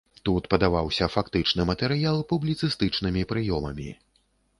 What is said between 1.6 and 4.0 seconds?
матэрыял публіцыстычнымі прыёмамі.